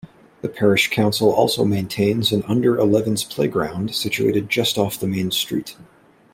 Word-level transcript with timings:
The 0.41 0.49
parish 0.49 0.89
council 0.89 1.29
also 1.31 1.63
maintains 1.63 2.31
an 2.31 2.41
under-elevens 2.47 3.23
playground, 3.23 3.93
situated 3.93 4.49
just 4.49 4.75
off 4.79 4.99
the 4.99 5.05
main 5.05 5.29
street. 5.29 5.75